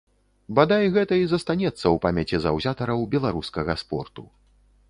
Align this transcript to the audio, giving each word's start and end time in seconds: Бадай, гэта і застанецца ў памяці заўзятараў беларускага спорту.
Бадай, 0.59 0.85
гэта 0.95 1.19
і 1.23 1.27
застанецца 1.33 1.73
ў 1.73 1.97
памяці 2.07 2.41
заўзятараў 2.49 3.07
беларускага 3.15 3.77
спорту. 3.83 4.29